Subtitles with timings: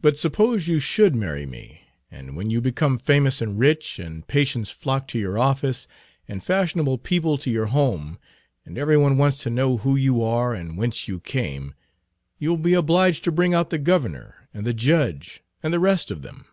[0.00, 1.80] "But suppose you should marry me,
[2.12, 5.88] and when you become famous and rich, and patients flock to your office,
[6.28, 8.20] and Page 32 fashionable people to your home,
[8.64, 11.74] and every one wants to know who you are and whence you came,
[12.38, 16.22] you'll be obliged to bring out the governor, and the judge, and the rest of
[16.22, 16.44] them.